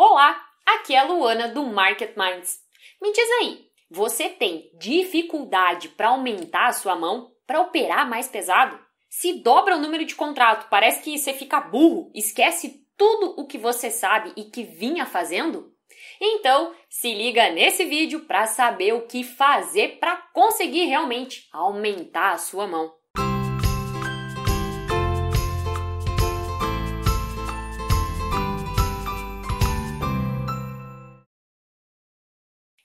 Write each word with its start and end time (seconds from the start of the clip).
Olá, 0.00 0.40
aqui 0.64 0.94
é 0.94 0.98
a 1.00 1.02
Luana 1.02 1.48
do 1.48 1.64
Market 1.64 2.16
Minds. 2.16 2.60
Me 3.02 3.10
diz 3.10 3.28
aí, 3.40 3.66
você 3.90 4.28
tem 4.28 4.70
dificuldade 4.78 5.88
para 5.88 6.10
aumentar 6.10 6.68
a 6.68 6.72
sua 6.72 6.94
mão, 6.94 7.32
para 7.44 7.60
operar 7.60 8.08
mais 8.08 8.28
pesado? 8.28 8.78
Se 9.10 9.42
dobra 9.42 9.74
o 9.74 9.80
número 9.80 10.04
de 10.04 10.14
contrato, 10.14 10.68
parece 10.70 11.02
que 11.02 11.18
você 11.18 11.34
fica 11.34 11.60
burro, 11.60 12.12
esquece 12.14 12.86
tudo 12.96 13.34
o 13.40 13.44
que 13.44 13.58
você 13.58 13.90
sabe 13.90 14.32
e 14.36 14.44
que 14.44 14.62
vinha 14.62 15.04
fazendo? 15.04 15.74
Então, 16.20 16.72
se 16.88 17.12
liga 17.12 17.50
nesse 17.50 17.84
vídeo 17.84 18.20
para 18.20 18.46
saber 18.46 18.92
o 18.92 19.04
que 19.04 19.24
fazer 19.24 19.98
para 19.98 20.16
conseguir 20.32 20.84
realmente 20.84 21.48
aumentar 21.52 22.34
a 22.34 22.38
sua 22.38 22.68
mão. 22.68 22.97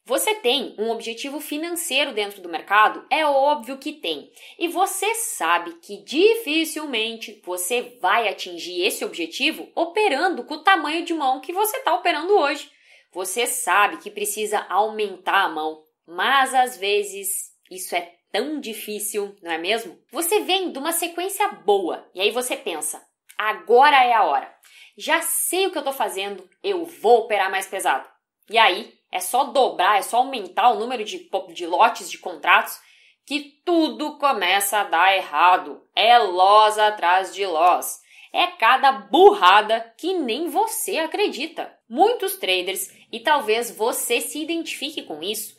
Você 0.06 0.36
tem 0.36 0.76
um 0.78 0.90
objetivo 0.90 1.40
financeiro 1.40 2.12
dentro 2.12 2.42
do 2.42 2.50
mercado? 2.50 3.06
É 3.10 3.26
óbvio 3.26 3.78
que 3.78 3.94
tem. 3.94 4.30
E 4.60 4.68
você 4.68 5.16
sabe 5.16 5.76
que 5.76 6.04
dificilmente 6.04 7.42
você 7.46 7.98
vai 8.02 8.28
atingir 8.28 8.82
esse 8.82 9.06
objetivo 9.06 9.72
operando 9.74 10.44
com 10.44 10.56
o 10.56 10.64
tamanho 10.64 11.06
de 11.06 11.14
mão 11.14 11.40
que 11.40 11.54
você 11.54 11.78
está 11.78 11.96
operando 11.96 12.36
hoje. 12.36 12.70
Você 13.14 13.48
sabe 13.48 13.98
que 13.98 14.12
precisa 14.12 14.66
aumentar 14.70 15.44
a 15.44 15.50
mão, 15.50 15.86
mas 16.06 16.54
às 16.54 16.78
vezes 16.78 17.54
isso 17.72 17.96
é 17.96 18.14
tão 18.30 18.60
difícil, 18.60 19.34
não 19.42 19.52
é 19.52 19.58
mesmo? 19.58 19.98
Você 20.12 20.42
vem 20.42 20.72
de 20.74 20.80
uma 20.80 20.92
sequência 20.92 21.48
boa 21.48 22.10
e 22.14 22.20
aí 22.20 22.32
você 22.32 22.58
pensa: 22.58 23.02
agora 23.38 24.04
é 24.04 24.12
a 24.12 24.24
hora. 24.26 24.54
Já 24.98 25.22
sei 25.22 25.68
o 25.68 25.72
que 25.72 25.78
eu 25.78 25.82
estou 25.82 25.94
fazendo, 25.94 26.50
eu 26.62 26.84
vou 26.84 27.20
operar 27.20 27.50
mais 27.50 27.68
pesado. 27.68 28.10
E 28.50 28.58
aí 28.58 28.94
é 29.14 29.20
só 29.20 29.44
dobrar, 29.44 30.00
é 30.00 30.02
só 30.02 30.18
aumentar 30.18 30.72
o 30.72 30.80
número 30.80 31.04
de, 31.04 31.30
de 31.54 31.68
lotes 31.68 32.10
de 32.10 32.18
contratos 32.18 32.80
que 33.24 33.62
tudo 33.64 34.18
começa 34.18 34.80
a 34.80 34.86
dar 34.86 35.16
errado. 35.16 35.84
É 35.96 36.18
loss 36.18 36.80
atrás 36.80 37.32
de 37.32 37.46
loss. 37.46 38.02
É 38.34 38.48
cada 38.48 38.92
burrada 38.92 39.94
que 40.00 40.16
nem 40.16 40.50
você 40.50 40.98
acredita. 40.98 41.72
Muitos 41.88 42.38
traders, 42.38 42.92
e 43.12 43.20
talvez 43.20 43.70
você 43.70 44.20
se 44.20 44.42
identifique 44.42 45.04
com 45.04 45.22
isso, 45.22 45.56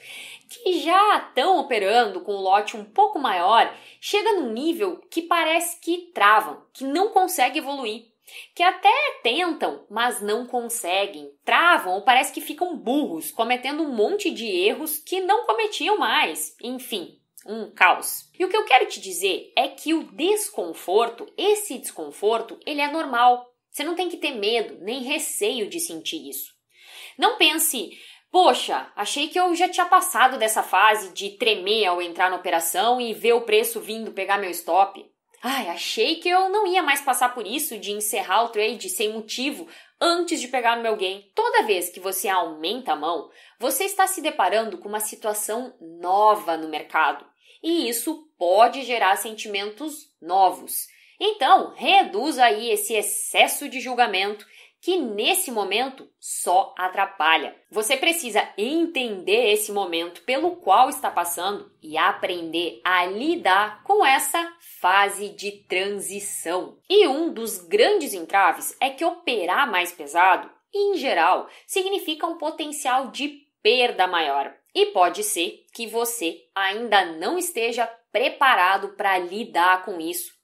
que 0.48 0.81
já 0.81 1.19
estão 1.19 1.61
operando 1.61 2.23
com 2.23 2.34
um 2.34 2.41
lote 2.41 2.77
um 2.77 2.84
pouco 2.84 3.21
maior, 3.21 3.73
chega 4.00 4.33
num 4.33 4.53
nível 4.53 5.00
que 5.09 5.23
parece 5.23 5.81
que 5.81 6.11
travam, 6.12 6.67
que 6.73 6.83
não 6.83 7.11
consegue 7.11 7.61
evoluir 7.61 8.14
que 8.55 8.62
até 8.62 8.92
tentam, 9.22 9.86
mas 9.91 10.20
não 10.20 10.47
conseguem, 10.47 11.30
travam 11.44 11.94
ou 11.94 12.03
parece 12.03 12.33
que 12.33 12.41
ficam 12.41 12.77
burros, 12.77 13.31
cometendo 13.31 13.83
um 13.83 13.92
monte 13.92 14.31
de 14.31 14.47
erros 14.47 14.98
que 14.98 15.20
não 15.20 15.47
cometiam 15.47 15.98
mais. 15.98 16.56
Enfim, 16.62 17.19
um 17.47 17.70
caos. 17.70 18.31
E 18.39 18.44
o 18.44 18.48
que 18.48 18.56
eu 18.56 18.64
quero 18.64 18.86
te 18.86 19.00
dizer 19.00 19.53
é 19.56 19.69
que 19.69 19.92
o 19.92 20.05
desconforto, 20.05 21.31
esse 21.36 21.78
desconforto, 21.78 22.58
ele 22.64 22.81
é 22.81 22.91
normal. 22.91 23.47
Você 23.70 23.84
não 23.84 23.94
tem 23.94 24.08
que 24.08 24.16
ter 24.16 24.33
medo 24.33 24.78
nem 24.81 25.03
receio 25.03 25.69
de 25.69 25.81
sentir 25.81 26.28
isso. 26.28 26.55
Não 27.19 27.36
pense, 27.36 27.91
poxa, 28.31 28.91
achei 28.97 29.28
que 29.28 29.38
eu 29.38 29.55
já 29.55 29.69
tinha 29.69 29.86
passado 29.86 30.38
dessa 30.38 30.62
fase 30.62 31.12
de 31.12 31.31
tremer 31.31 31.86
ao 31.86 32.00
entrar 32.00 32.31
na 32.31 32.36
operação 32.36 33.00
e 33.00 33.12
ver 33.12 33.34
o 33.34 33.42
preço 33.42 33.81
vindo 33.81 34.12
pegar 34.12 34.38
meu 34.38 34.50
stop. 34.50 35.05
Ai, 35.47 35.69
achei 35.69 36.17
que 36.17 36.28
eu 36.31 36.48
não 36.48 36.67
ia 36.67 36.83
mais 36.83 37.03
passar 37.03 37.34
por 37.34 37.47
isso 37.47 37.78
de 37.78 37.92
encerrar 37.92 38.45
o 38.45 38.48
trade 38.48 38.89
sem 38.89 39.12
motivo 39.12 39.69
antes 40.00 40.41
de 40.41 40.48
pegar 40.48 40.75
no 40.75 40.83
meu 40.83 40.97
game. 40.97 41.31
Toda 41.34 41.67
vez 41.67 41.91
que 41.91 42.00
você 42.00 42.31
aumenta 42.31 42.92
a 42.95 42.97
mão, 42.97 43.28
você 43.61 43.84
está 43.84 44.06
se 44.06 44.22
deparando 44.22 44.78
com 44.78 44.89
uma 44.89 45.00
situação 45.00 45.77
nova 45.78 46.56
no 46.56 46.70
mercado. 46.70 47.27
E 47.62 47.87
isso 47.87 48.27
pode 48.39 48.84
gerar 48.84 49.17
sentimentos 49.17 50.10
novos. 50.19 50.87
Então, 51.21 51.75
reduz 51.76 52.38
aí 52.38 52.71
esse 52.71 52.94
excesso 52.94 53.69
de 53.69 53.81
julgamento 53.81 54.47
que 54.84 54.99
nesse 54.99 55.50
momento 55.50 56.06
só 56.21 56.75
atrapalha. 56.77 57.56
Você 57.71 57.97
precisa 57.97 58.47
entender 58.59 59.50
esse 59.50 59.72
momento 59.72 60.21
pelo 60.25 60.56
qual 60.56 60.91
está 60.91 61.11
passando 61.11 61.72
e 61.83 61.97
aprender 61.97 62.83
a 62.84 63.06
lidar 63.06 63.83
com 63.83 64.05
essa 64.05 64.47
fase 64.83 65.31
de 65.31 65.53
transição. 65.53 66.77
E 66.87 67.09
um 67.09 67.33
dos 67.33 67.56
grandes 67.67 68.12
entraves 68.12 68.77
é 68.78 68.91
que 68.91 69.06
operar 69.06 69.71
mais 69.71 69.91
pesado, 69.91 70.50
em 70.75 70.99
geral, 70.99 71.49
significa 71.67 72.27
um 72.27 72.37
potencial 72.37 73.11
de 73.11 73.41
perda 73.62 74.06
maior. 74.06 74.55
E 74.75 74.87
pode 74.87 75.23
ser 75.23 75.65
que 75.73 75.87
você 75.87 76.43
ainda 76.55 77.06
não 77.06 77.39
esteja 77.39 77.87
preparado 78.12 78.91
para 78.91 79.17
lidar 79.17 79.83
com 79.83 79.99
isso 79.99 80.34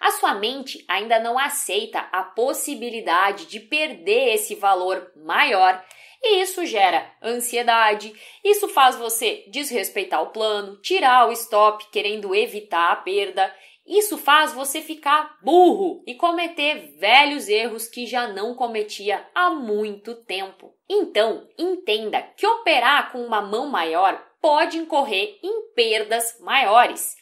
a 0.00 0.10
sua 0.12 0.34
mente 0.34 0.84
ainda 0.88 1.18
não 1.18 1.38
aceita 1.38 2.00
a 2.12 2.22
possibilidade 2.22 3.46
de 3.46 3.60
perder 3.60 4.34
esse 4.34 4.54
valor 4.54 5.12
maior 5.16 5.84
e 6.22 6.42
isso 6.42 6.66
gera 6.66 7.10
ansiedade, 7.22 8.12
isso 8.44 8.68
faz 8.68 8.96
você 8.96 9.44
desrespeitar 9.48 10.22
o 10.22 10.30
plano, 10.30 10.76
tirar 10.76 11.26
o 11.26 11.32
stop 11.32 11.86
querendo 11.90 12.34
evitar 12.34 12.92
a 12.92 12.96
perda. 12.96 13.54
Isso 13.86 14.18
faz 14.18 14.52
você 14.52 14.82
ficar 14.82 15.38
burro 15.42 16.04
e 16.06 16.14
cometer 16.14 16.94
velhos 16.98 17.48
erros 17.48 17.88
que 17.88 18.06
já 18.06 18.28
não 18.28 18.54
cometia 18.54 19.26
há 19.34 19.48
muito 19.50 20.14
tempo. 20.14 20.74
Então, 20.88 21.48
entenda 21.58 22.20
que 22.36 22.46
operar 22.46 23.10
com 23.10 23.24
uma 23.24 23.40
mão 23.40 23.68
maior 23.68 24.22
pode 24.42 24.76
incorrer 24.76 25.38
em 25.42 25.72
perdas 25.74 26.38
maiores. 26.40 27.16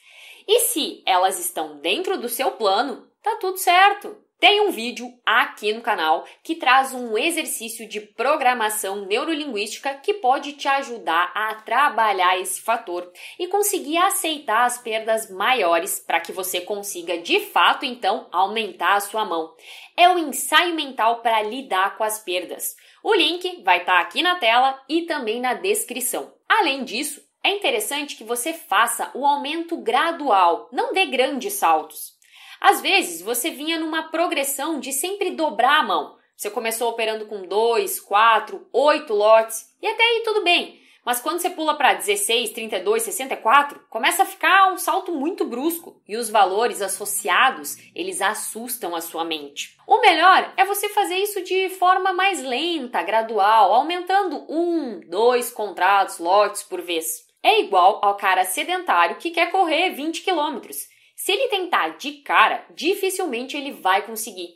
E 0.49 0.61
se 0.61 1.03
elas 1.05 1.39
estão 1.39 1.77
dentro 1.77 2.19
do 2.19 2.27
seu 2.27 2.53
plano, 2.53 3.07
tá 3.23 3.37
tudo 3.37 3.59
certo. 3.59 4.17
Tem 4.41 4.61
um 4.61 4.71
vídeo 4.71 5.13
aqui 5.27 5.73
no 5.73 5.83
canal 5.83 6.25
que 6.45 6.55
traz 6.55 6.95
um 6.95 7.19
exercício 7.19 7.89
de 7.89 8.01
programação 8.01 9.05
neurolinguística 9.05 9.93
que 9.95 10.15
pode 10.15 10.53
te 10.53 10.69
ajudar 10.69 11.33
a 11.35 11.57
trabalhar 11.57 12.39
esse 12.39 12.63
fator 12.63 13.13
e 13.37 13.49
conseguir 13.49 13.99
aceitar 13.99 14.65
as 14.65 14.79
perdas 14.79 15.29
maiores 15.29 15.99
para 15.99 16.21
que 16.21 16.31
você 16.31 16.61
consiga 16.61 17.19
de 17.19 17.41
fato 17.41 17.85
então 17.85 18.29
aumentar 18.31 18.95
a 18.95 19.01
sua 19.01 19.25
mão. 19.25 19.55
É 19.97 20.09
o 20.09 20.17
ensaio 20.17 20.75
mental 20.75 21.21
para 21.21 21.43
lidar 21.43 21.99
com 21.99 22.05
as 22.05 22.21
perdas. 22.21 22.77
O 23.03 23.13
link 23.13 23.61
vai 23.65 23.81
estar 23.81 23.97
tá 23.97 24.01
aqui 24.01 24.23
na 24.23 24.37
tela 24.37 24.81
e 24.89 25.03
também 25.03 25.41
na 25.41 25.55
descrição. 25.55 26.33
Além 26.49 26.85
disso, 26.85 27.28
é 27.49 27.57
interessante 27.57 28.15
que 28.15 28.25
você 28.25 28.53
faça 28.53 29.11
o 29.15 29.25
aumento 29.25 29.79
gradual, 29.79 30.69
não 30.71 30.93
dê 30.93 31.07
grandes 31.07 31.55
saltos. 31.55 32.13
Às 32.61 32.83
vezes 32.83 33.23
você 33.23 33.51
vinha 33.51 33.79
numa 33.79 34.11
progressão 34.11 34.79
de 34.79 34.93
sempre 34.93 35.31
dobrar 35.31 35.81
a 35.81 35.83
mão. 35.83 36.19
Você 36.37 36.51
começou 36.51 36.91
operando 36.91 37.25
com 37.27 37.47
2, 37.47 38.01
4, 38.01 38.69
8 38.71 39.15
lotes 39.15 39.75
e 39.81 39.87
até 39.87 40.03
aí 40.03 40.23
tudo 40.25 40.45
bem. 40.45 40.79
Mas 41.07 41.21
quando 41.21 41.39
você 41.39 41.49
pula 41.49 41.75
para 41.75 41.95
16, 41.95 42.51
32, 42.51 43.05
64, 43.05 43.81
começa 43.89 44.25
a 44.25 44.27
ficar 44.27 44.71
um 44.71 44.77
salto 44.77 45.11
muito 45.13 45.47
brusco 45.47 46.03
e 46.07 46.19
os 46.19 46.29
valores 46.29 46.83
associados, 46.83 47.77
eles 47.95 48.21
assustam 48.21 48.95
a 48.95 49.01
sua 49.01 49.25
mente. 49.25 49.75
O 49.87 50.03
melhor 50.03 50.53
é 50.55 50.67
você 50.67 50.91
fazer 50.91 51.17
isso 51.17 51.41
de 51.41 51.71
forma 51.71 52.13
mais 52.13 52.43
lenta, 52.43 53.03
gradual, 53.03 53.73
aumentando 53.73 54.45
um, 54.51 55.01
dois 55.01 55.51
contratos, 55.51 56.19
lotes 56.19 56.63
por 56.63 56.83
vez 56.83 57.28
é 57.43 57.61
igual 57.61 58.01
ao 58.03 58.17
cara 58.17 58.45
sedentário 58.45 59.17
que 59.17 59.31
quer 59.31 59.51
correr 59.51 59.91
20 59.91 60.23
quilômetros. 60.23 60.77
Se 61.17 61.33
ele 61.33 61.49
tentar 61.49 61.97
de 61.97 62.23
cara, 62.23 62.65
dificilmente 62.71 63.57
ele 63.57 63.73
vai 63.73 64.07
conseguir. 64.07 64.51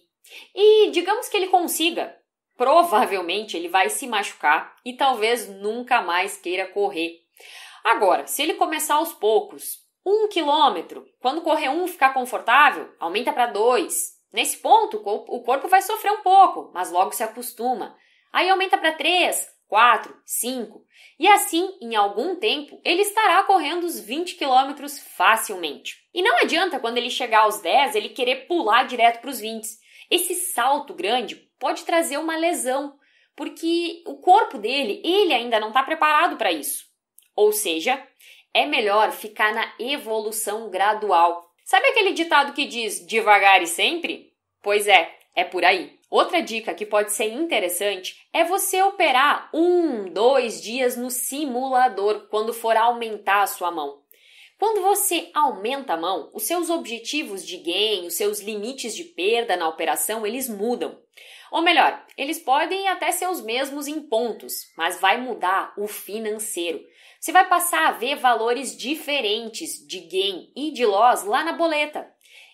E 0.55 0.91
digamos 0.91 1.29
que 1.29 1.37
ele 1.37 1.49
consiga, 1.49 2.17
provavelmente 2.57 3.57
ele 3.57 3.69
vai 3.69 3.91
se 3.91 4.07
machucar 4.07 4.77
e 4.85 4.95
talvez 4.95 5.49
nunca 5.49 6.01
mais 6.01 6.37
queira 6.37 6.67
correr. 6.67 7.21
Agora, 7.85 8.27
se 8.27 8.43
ele 8.43 8.55
começar 8.55 8.95
aos 8.95 9.13
poucos, 9.13 9.81
um 10.07 10.29
quilômetro, 10.29 11.05
quando 11.21 11.43
correr 11.43 11.69
um 11.69 11.87
ficar 11.87 12.15
confortável, 12.15 12.93
aumenta 12.99 13.33
para 13.33 13.47
dois. 13.47 14.13
Nesse 14.33 14.57
ponto, 14.59 14.97
o 15.05 15.43
corpo 15.43 15.69
vai 15.69 15.83
sofrer 15.83 16.13
um 16.13 16.23
pouco, 16.23 16.71
mas 16.73 16.91
logo 16.91 17.13
se 17.13 17.23
acostuma. 17.23 17.97
Aí 18.33 18.49
aumenta 18.49 18.79
para 18.79 18.93
três, 18.93 19.47
4, 19.73 20.15
5, 20.27 20.85
e 21.19 21.27
assim, 21.27 21.79
em 21.81 21.97
algum 21.97 22.37
tempo, 22.37 22.79
ele 22.85 23.01
estará 23.01 23.43
correndo 23.45 23.85
os 23.85 23.99
20 23.99 24.35
quilômetros 24.35 24.99
facilmente. 24.99 25.97
E 26.13 26.21
não 26.21 26.41
adianta 26.41 26.79
quando 26.79 26.99
ele 26.99 27.09
chegar 27.09 27.45
aos 27.45 27.63
10 27.63 27.95
ele 27.95 28.11
querer 28.11 28.47
pular 28.47 28.83
direto 28.83 29.23
para 29.23 29.31
os 29.31 29.41
20. 29.41 29.67
Esse 30.11 30.35
salto 30.35 30.93
grande 30.93 31.37
pode 31.59 31.85
trazer 31.85 32.19
uma 32.19 32.37
lesão, 32.37 32.99
porque 33.35 34.03
o 34.07 34.17
corpo 34.19 34.59
dele, 34.59 35.01
ele 35.03 35.33
ainda 35.33 35.59
não 35.59 35.69
está 35.69 35.83
preparado 35.83 36.37
para 36.37 36.53
isso. 36.53 36.85
Ou 37.35 37.51
seja, 37.51 38.07
é 38.53 38.67
melhor 38.67 39.11
ficar 39.11 39.55
na 39.55 39.73
evolução 39.79 40.69
gradual. 40.69 41.51
Sabe 41.65 41.87
aquele 41.87 42.13
ditado 42.13 42.53
que 42.53 42.67
diz 42.67 43.07
devagar 43.07 43.63
e 43.63 43.67
sempre? 43.67 44.35
Pois 44.61 44.87
é, 44.87 45.17
é 45.35 45.45
por 45.45 45.65
aí. 45.65 45.99
Outra 46.13 46.43
dica 46.43 46.75
que 46.75 46.85
pode 46.85 47.11
ser 47.11 47.33
interessante 47.33 48.29
é 48.35 48.45
você 48.45 48.83
operar 48.83 49.49
um, 49.51 50.13
dois 50.13 50.61
dias 50.61 50.95
no 50.95 51.11
simulador 51.11 52.27
quando 52.29 52.53
for 52.53 52.77
aumentar 52.77 53.41
a 53.41 53.47
sua 53.47 53.71
mão. 53.71 54.03
Quando 54.59 54.83
você 54.83 55.31
aumenta 55.33 55.95
a 55.95 55.97
mão, 55.97 56.29
os 56.35 56.43
seus 56.43 56.69
objetivos 56.69 57.47
de 57.47 57.57
gain, 57.57 58.07
os 58.07 58.13
seus 58.13 58.41
limites 58.41 58.95
de 58.95 59.05
perda 59.05 59.57
na 59.57 59.67
operação, 59.67 60.27
eles 60.27 60.51
mudam. 60.51 61.01
Ou 61.51 61.63
melhor, 61.63 62.05
eles 62.15 62.39
podem 62.39 62.89
até 62.89 63.11
ser 63.11 63.31
os 63.31 63.41
mesmos 63.41 63.89
em 63.89 64.03
pontos, 64.03 64.71
mas 64.77 65.01
vai 65.01 65.19
mudar 65.19 65.73
o 65.79 65.89
financeiro. 65.89 66.85
Você 67.19 67.33
vai 67.33 67.49
passar 67.49 67.89
a 67.89 67.93
ver 67.93 68.17
valores 68.17 68.77
diferentes 68.77 69.79
de 69.87 70.01
gain 70.01 70.53
e 70.55 70.73
de 70.73 70.85
loss 70.85 71.25
lá 71.25 71.43
na 71.43 71.55
boleta. 71.55 72.07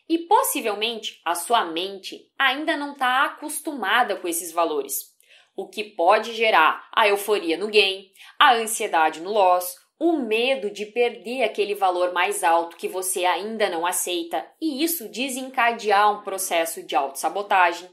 E 0.08 0.19
possivelmente 0.19 1.20
a 1.25 1.34
sua 1.34 1.64
mente 1.64 2.31
ainda 2.38 2.76
não 2.76 2.93
está 2.93 3.26
acostumada 3.26 4.16
com 4.16 4.26
esses 4.26 4.50
valores, 4.50 5.14
o 5.55 5.69
que 5.69 5.84
pode 5.84 6.34
gerar 6.34 6.88
a 6.94 7.08
euforia 7.08 7.58
no 7.58 7.69
gain, 7.69 8.10
a 8.38 8.55
ansiedade 8.55 9.20
no 9.20 9.32
loss, 9.32 9.76
o 9.99 10.12
medo 10.12 10.70
de 10.70 10.87
perder 10.87 11.43
aquele 11.43 11.75
valor 11.75 12.12
mais 12.12 12.44
alto 12.44 12.76
que 12.76 12.87
você 12.87 13.25
ainda 13.25 13.69
não 13.69 13.84
aceita 13.84 14.46
e 14.60 14.82
isso 14.84 15.08
desencadear 15.08 16.12
um 16.12 16.22
processo 16.22 16.82
de 16.84 16.94
autossabotagem. 16.94 17.90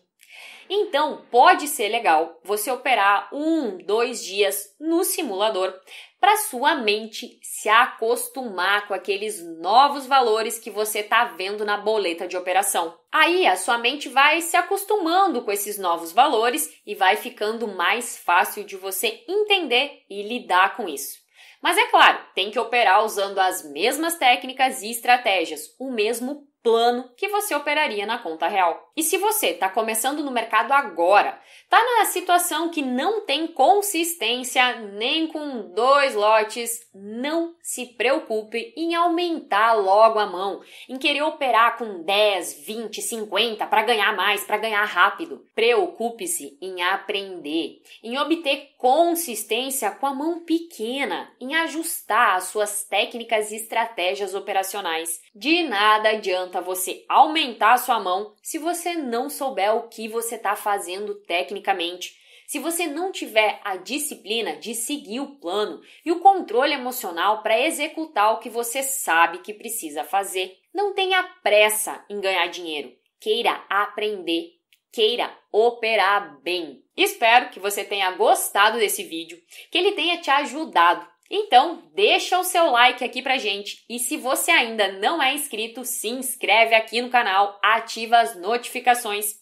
Então, 0.69 1.23
pode 1.29 1.67
ser 1.67 1.89
legal 1.89 2.39
você 2.43 2.71
operar 2.71 3.29
um, 3.33 3.77
dois 3.77 4.23
dias 4.23 4.75
no 4.79 5.03
simulador 5.03 5.73
para 6.19 6.37
sua 6.37 6.73
mente 6.75 7.39
se 7.43 7.69
acostumar 7.69 8.87
com 8.87 8.93
aqueles 8.95 9.45
novos 9.59 10.07
valores 10.07 10.57
que 10.57 10.71
você 10.71 10.99
está 10.99 11.25
vendo 11.25 11.63
na 11.63 11.77
boleta 11.77 12.27
de 12.27 12.35
operação. 12.35 12.97
Aí 13.11 13.45
a 13.45 13.55
sua 13.55 13.77
mente 13.77 14.09
vai 14.09 14.41
se 14.41 14.57
acostumando 14.57 15.43
com 15.43 15.51
esses 15.51 15.77
novos 15.77 16.11
valores 16.11 16.81
e 16.85 16.95
vai 16.95 17.15
ficando 17.15 17.67
mais 17.67 18.17
fácil 18.17 18.63
de 18.63 18.75
você 18.75 19.23
entender 19.27 20.03
e 20.09 20.23
lidar 20.23 20.75
com 20.75 20.89
isso. 20.89 21.19
Mas 21.61 21.77
é 21.77 21.87
claro, 21.87 22.19
tem 22.33 22.49
que 22.49 22.59
operar 22.59 23.03
usando 23.03 23.37
as 23.39 23.63
mesmas 23.63 24.17
técnicas 24.17 24.81
e 24.81 24.89
estratégias, 24.89 25.75
o 25.79 25.91
mesmo 25.91 26.47
plano 26.65 27.07
que 27.15 27.27
você 27.27 27.53
operaria 27.53 28.07
na 28.07 28.17
conta 28.17 28.47
real. 28.47 28.91
E 28.97 29.03
se 29.03 29.19
você 29.19 29.49
está 29.49 29.69
começando 29.69 30.23
no 30.23 30.31
mercado 30.31 30.71
agora, 30.71 31.39
está 31.63 31.77
na 31.77 32.05
situação 32.05 32.69
que 32.69 32.81
não 32.81 33.21
tem 33.21 33.45
consistência 33.45 34.75
nem 34.79 35.27
com 35.27 35.71
dois 35.75 36.15
lotes, 36.15 36.89
não 36.91 37.53
se 37.61 37.85
preocupe 37.85 38.73
em 38.75 38.95
aumentar 38.95 39.73
logo 39.73 40.17
a 40.17 40.25
mão, 40.25 40.61
em 40.89 40.97
querer 40.97 41.21
operar 41.21 41.77
com 41.77 42.01
10, 42.01 42.65
20, 42.65 42.99
50 42.99 43.67
para 43.67 43.83
ganhar 43.83 44.15
mais, 44.15 44.43
para 44.43 44.57
ganhar 44.57 44.85
rápido. 44.85 45.45
Preocupe-se 45.53 46.57
em 46.59 46.81
aprender, 46.81 47.79
em 48.01 48.17
obter 48.17 48.71
consistência 48.79 49.91
com 49.91 50.07
a 50.07 50.15
mão 50.15 50.43
pequena, 50.43 51.31
em 51.39 51.53
ajustar 51.55 52.37
as 52.37 52.45
suas 52.45 52.85
técnicas 52.85 53.51
e 53.51 53.57
estratégias 53.57 54.33
operacionais. 54.33 55.21
De 55.35 55.61
nada 55.63 56.09
adianta 56.09 56.54
adianta 56.55 56.61
você 56.61 57.03
aumentar 57.09 57.73
a 57.73 57.77
sua 57.77 57.99
mão 57.99 58.33
se 58.41 58.57
você 58.57 58.95
não 58.95 59.29
souber 59.29 59.75
o 59.75 59.87
que 59.87 60.07
você 60.07 60.35
está 60.35 60.55
fazendo 60.55 61.15
tecnicamente. 61.15 62.17
Se 62.47 62.59
você 62.59 62.85
não 62.85 63.11
tiver 63.11 63.59
a 63.63 63.75
disciplina 63.75 64.55
de 64.55 64.75
seguir 64.75 65.19
o 65.19 65.35
plano 65.37 65.81
e 66.05 66.11
o 66.11 66.19
controle 66.19 66.73
emocional 66.73 67.41
para 67.41 67.59
executar 67.59 68.33
o 68.33 68.39
que 68.39 68.49
você 68.49 68.83
sabe 68.83 69.39
que 69.39 69.53
precisa 69.53 70.03
fazer, 70.03 70.57
não 70.73 70.93
tenha 70.93 71.23
pressa 71.41 72.05
em 72.07 72.21
ganhar 72.21 72.47
dinheiro. 72.47 72.95
Queira 73.19 73.63
aprender, 73.67 74.51
queira 74.91 75.35
operar 75.51 76.39
bem. 76.41 76.83
Espero 76.95 77.49
que 77.49 77.59
você 77.59 77.83
tenha 77.83 78.11
gostado 78.11 78.77
desse 78.77 79.03
vídeo, 79.03 79.41
que 79.71 79.77
ele 79.77 79.93
tenha 79.93 80.21
te 80.21 80.29
ajudado 80.29 81.05
então, 81.29 81.83
deixa 81.95 82.37
o 82.37 82.43
seu 82.43 82.69
like 82.69 83.03
aqui 83.03 83.21
pra 83.21 83.37
gente 83.37 83.83
e 83.89 83.97
se 83.97 84.15
você 84.15 84.51
ainda 84.51 84.91
não 84.93 85.21
é 85.21 85.33
inscrito, 85.33 85.83
se 85.83 86.07
inscreve 86.07 86.75
aqui 86.75 87.01
no 87.01 87.09
canal, 87.09 87.59
ativa 87.63 88.19
as 88.19 88.35
notificações 88.35 89.39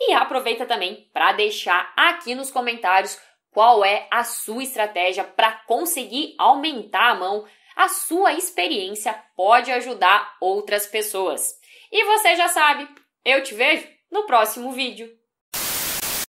e 0.00 0.12
aproveita 0.12 0.64
também 0.64 1.08
para 1.12 1.32
deixar 1.32 1.92
aqui 1.96 2.34
nos 2.34 2.50
comentários 2.50 3.18
qual 3.50 3.84
é 3.84 4.06
a 4.10 4.24
sua 4.24 4.62
estratégia 4.62 5.24
para 5.24 5.52
conseguir 5.66 6.34
aumentar 6.38 7.10
a 7.10 7.14
mão. 7.14 7.46
A 7.74 7.88
sua 7.88 8.32
experiência 8.32 9.12
pode 9.36 9.70
ajudar 9.70 10.36
outras 10.40 10.86
pessoas. 10.86 11.54
E 11.92 12.04
você 12.04 12.36
já 12.36 12.48
sabe, 12.48 12.88
eu 13.24 13.42
te 13.42 13.54
vejo 13.54 13.86
no 14.10 14.24
próximo 14.24 14.72
vídeo. 14.72 15.10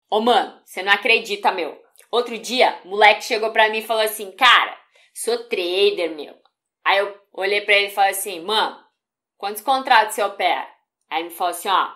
Ô 0.10 0.20
mano, 0.22 0.62
você 0.66 0.84
não 0.84 0.92
acredita, 0.92 1.52
meu. 1.52 1.82
Outro 2.10 2.38
dia, 2.38 2.80
moleque 2.86 3.26
chegou 3.26 3.52
pra 3.52 3.70
mim 3.70 3.80
e 3.80 3.86
falou 3.86 4.04
assim: 4.04 4.32
Cara, 4.32 4.78
Sou 5.20 5.36
trader, 5.46 6.16
meu. 6.16 6.36
Aí 6.86 7.00
eu 7.00 7.20
olhei 7.34 7.62
para 7.62 7.76
ele 7.76 7.88
e 7.88 7.92
falei 7.92 8.12
assim, 8.12 8.40
mano, 8.40 8.78
quantos 9.36 9.64
contratos 9.64 10.14
você 10.14 10.22
opera? 10.22 10.72
Aí 11.10 11.22
ele 11.24 11.30
me 11.30 11.34
falou 11.36 11.50
assim, 11.50 11.70
ó, 11.70 11.90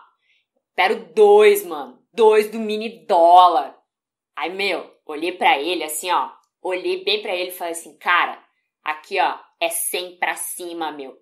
opero 0.72 1.14
dois, 1.14 1.64
mano. 1.64 2.04
Dois 2.12 2.50
do 2.50 2.58
mini 2.58 3.06
dólar. 3.06 3.78
Aí, 4.36 4.50
meu, 4.50 4.92
olhei 5.06 5.34
para 5.34 5.60
ele 5.60 5.84
assim, 5.84 6.10
ó. 6.10 6.32
Olhei 6.64 7.04
bem 7.04 7.22
para 7.22 7.36
ele 7.36 7.50
e 7.50 7.54
falei 7.54 7.74
assim, 7.74 7.96
cara, 8.00 8.44
aqui, 8.84 9.20
ó, 9.20 9.38
é 9.60 9.70
100 9.70 10.18
pra 10.18 10.36
cima, 10.36 10.92
meu. 10.92 11.16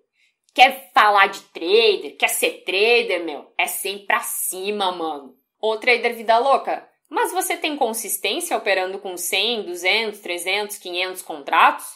Quer 0.54 0.90
falar 0.94 1.26
de 1.26 1.42
trader? 1.50 2.16
Quer 2.16 2.28
ser 2.28 2.64
trader, 2.64 3.24
meu? 3.26 3.52
É 3.58 3.66
100 3.66 4.06
pra 4.06 4.20
cima, 4.20 4.90
mano. 4.90 5.36
Ô, 5.60 5.76
trader 5.76 6.16
vida 6.16 6.38
louca, 6.38 6.89
mas 7.10 7.32
você 7.32 7.56
tem 7.56 7.76
consistência 7.76 8.56
operando 8.56 9.00
com 9.00 9.16
100, 9.16 9.64
200, 9.64 10.20
300, 10.20 10.78
500 10.78 11.22
contratos? 11.22 11.86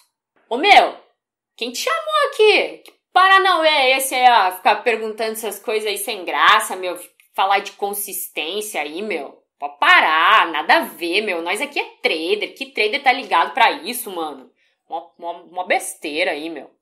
Ô 0.50 0.58
meu, 0.58 0.96
quem 1.56 1.70
te 1.70 1.78
chamou 1.78 2.28
aqui? 2.28 2.78
Que 2.78 2.92
Paranauê 3.12 3.68
é 3.68 3.96
esse 3.96 4.12
aí, 4.12 4.28
ó? 4.28 4.56
Ficar 4.56 4.82
perguntando 4.82 5.32
essas 5.32 5.60
coisas 5.60 5.88
aí 5.88 5.96
sem 5.96 6.24
graça, 6.24 6.74
meu? 6.74 6.98
Falar 7.32 7.60
de 7.60 7.72
consistência 7.72 8.80
aí, 8.80 9.00
meu? 9.02 9.40
Pode 9.56 9.78
parar, 9.78 10.50
nada 10.50 10.78
a 10.78 10.80
ver, 10.80 11.22
meu. 11.22 11.40
Nós 11.40 11.60
aqui 11.60 11.78
é 11.78 11.84
trader. 12.02 12.56
Que 12.56 12.66
trader 12.66 13.00
tá 13.00 13.12
ligado 13.12 13.54
para 13.54 13.70
isso, 13.70 14.10
mano? 14.10 14.50
Uma, 14.88 15.12
uma, 15.16 15.32
uma 15.44 15.66
besteira 15.66 16.32
aí, 16.32 16.50
meu. 16.50 16.73